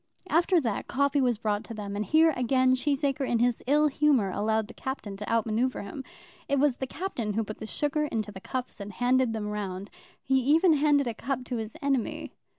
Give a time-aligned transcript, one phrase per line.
[0.29, 4.31] After that, coffee was brought to them, and here again Cheesacre in his ill humour
[4.31, 6.03] allowed the Captain to out manoeuvre him.
[6.49, 9.91] It was the Captain who put the sugar into the cups and handed them round.
[10.23, 12.33] He even handed a cup to his enemy.